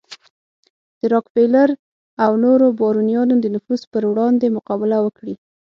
د 0.99 1.01
راکفیلر 1.13 1.69
او 2.23 2.31
نورو 2.45 2.65
بارونیانو 2.79 3.35
د 3.39 3.45
نفوذ 3.55 3.81
پر 3.91 4.03
وړاندې 4.11 4.55
مقابله 4.57 4.97
وکړي. 5.01 5.35